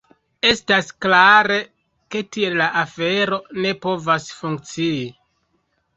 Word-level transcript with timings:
Estas 0.51 0.87
klare, 1.05 1.57
ke 2.15 2.23
tiel 2.37 2.57
la 2.63 2.71
afero 2.81 3.41
ne 3.67 3.75
povas 3.85 4.29
funkcii. 4.39 4.99